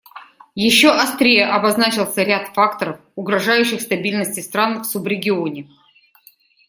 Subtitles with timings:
[0.55, 5.69] Еще острее обозначился ряд факторов, угрожающих стабильности стран в субрегионе.